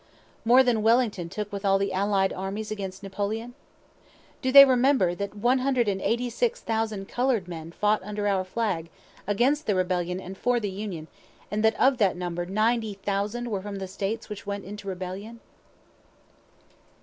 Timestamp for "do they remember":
4.41-5.13